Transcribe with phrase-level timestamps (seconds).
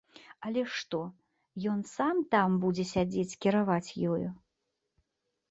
[0.47, 1.01] Але што,
[1.73, 4.27] ён сам там будзе сядзець кіраваць ёю?